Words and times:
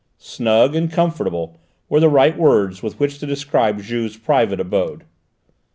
"Snug" 0.17 0.73
and 0.75 0.91
"comfortable" 0.91 1.59
were 1.87 1.99
the 1.99 2.09
right 2.09 2.35
words 2.35 2.81
with 2.81 2.99
which 2.99 3.19
to 3.19 3.27
describe 3.27 3.83
Juve's 3.83 4.17
private 4.17 4.59
abode. 4.59 5.03